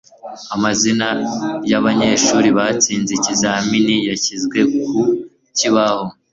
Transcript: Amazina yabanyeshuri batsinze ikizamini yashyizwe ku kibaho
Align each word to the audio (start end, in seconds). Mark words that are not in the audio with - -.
Amazina 0.55 1.07
yabanyeshuri 1.71 2.49
batsinze 2.57 3.11
ikizamini 3.17 3.95
yashyizwe 4.09 4.59
ku 4.83 4.93
kibaho 5.57 6.05